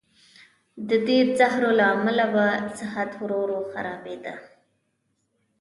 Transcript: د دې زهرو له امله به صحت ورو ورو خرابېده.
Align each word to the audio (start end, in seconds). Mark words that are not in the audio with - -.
د 0.89 0.91
دې 1.07 1.19
زهرو 1.39 1.71
له 1.79 1.85
امله 1.95 2.25
به 2.33 2.45
صحت 2.79 3.11
ورو 3.21 3.37
ورو 3.43 3.59
خرابېده. 3.71 4.35